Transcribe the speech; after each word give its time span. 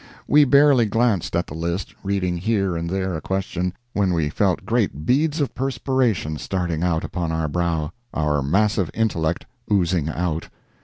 We 0.27 0.45
barely 0.45 0.87
glanced 0.87 1.35
at 1.35 1.45
the 1.45 1.53
list, 1.53 1.93
reading 2.03 2.35
here 2.37 2.75
and 2.75 2.89
there 2.89 3.13
a 3.15 3.21
question, 3.21 3.71
when 3.93 4.13
we 4.13 4.31
felt 4.31 4.65
great 4.65 5.05
beads 5.05 5.39
of 5.39 5.53
perspiration 5.53 6.39
starting 6.39 6.81
out 6.81 7.03
upon 7.03 7.31
our 7.31 7.47
brow—our 7.47 8.41
massive 8.41 8.89
intellect 8.95 9.45
oozing 9.71 10.09
out. 10.09 10.47